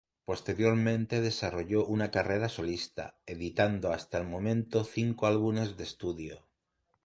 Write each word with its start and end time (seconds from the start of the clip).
Posteriormente 0.25 1.21
desarrolló 1.21 1.85
una 1.85 2.09
carrera 2.09 2.49
solista, 2.49 3.19
editando 3.27 3.91
hasta 3.93 4.17
el 4.17 4.25
momento 4.27 4.83
cinco 4.83 5.27
álbumes 5.27 5.77
de 5.77 5.83
estudio. 5.83 6.47